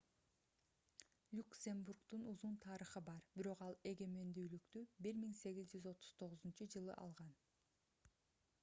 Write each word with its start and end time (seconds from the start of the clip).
люксембургдун 1.39 2.23
узун 2.31 2.55
тарыхы 2.63 3.03
бар 3.11 3.19
бирок 3.35 3.61
ал 3.67 3.77
эгемендүүлүктү 3.91 4.85
1839-жылы 5.13 6.99
алган 7.07 7.33